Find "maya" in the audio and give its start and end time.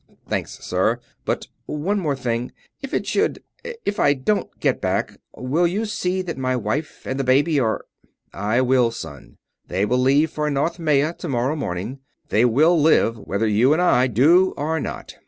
10.79-11.13